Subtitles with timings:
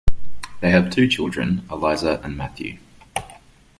[0.61, 2.79] They have two children, Eliza and Matthew.